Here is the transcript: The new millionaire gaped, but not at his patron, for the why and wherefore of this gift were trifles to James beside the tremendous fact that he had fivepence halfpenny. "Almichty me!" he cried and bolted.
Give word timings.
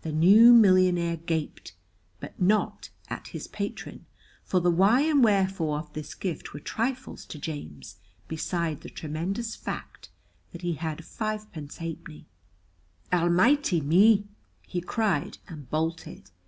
The 0.00 0.10
new 0.10 0.52
millionaire 0.52 1.16
gaped, 1.18 1.72
but 2.18 2.40
not 2.42 2.90
at 3.08 3.28
his 3.28 3.46
patron, 3.46 4.06
for 4.42 4.58
the 4.58 4.72
why 4.72 5.02
and 5.02 5.22
wherefore 5.22 5.78
of 5.78 5.92
this 5.92 6.14
gift 6.14 6.52
were 6.52 6.58
trifles 6.58 7.24
to 7.26 7.38
James 7.38 7.98
beside 8.26 8.80
the 8.80 8.90
tremendous 8.90 9.54
fact 9.54 10.08
that 10.50 10.62
he 10.62 10.72
had 10.72 11.04
fivepence 11.04 11.76
halfpenny. 11.76 12.26
"Almichty 13.12 13.80
me!" 13.80 14.26
he 14.66 14.80
cried 14.80 15.38
and 15.46 15.70
bolted. 15.70 16.32